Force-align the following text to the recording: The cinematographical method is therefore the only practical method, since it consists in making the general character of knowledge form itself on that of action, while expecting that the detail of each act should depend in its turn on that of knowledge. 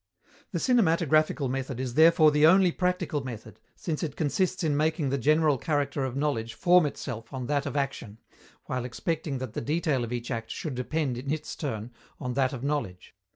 The 0.51 0.57
cinematographical 0.57 1.47
method 1.47 1.79
is 1.79 1.93
therefore 1.93 2.31
the 2.31 2.47
only 2.47 2.71
practical 2.71 3.23
method, 3.23 3.59
since 3.75 4.01
it 4.01 4.15
consists 4.15 4.63
in 4.63 4.75
making 4.75 5.09
the 5.11 5.17
general 5.19 5.59
character 5.59 6.05
of 6.05 6.15
knowledge 6.15 6.55
form 6.55 6.87
itself 6.87 7.31
on 7.31 7.45
that 7.45 7.67
of 7.67 7.77
action, 7.77 8.17
while 8.65 8.83
expecting 8.83 9.37
that 9.37 9.53
the 9.53 9.61
detail 9.61 10.03
of 10.03 10.11
each 10.11 10.31
act 10.31 10.49
should 10.49 10.73
depend 10.73 11.19
in 11.19 11.31
its 11.31 11.55
turn 11.55 11.91
on 12.19 12.33
that 12.33 12.51
of 12.51 12.63
knowledge. 12.63 13.13